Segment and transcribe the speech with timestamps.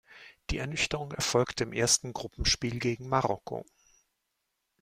[0.49, 3.63] Die Ernüchterung erfolgte im ersten Gruppenspiel gegen Marokko.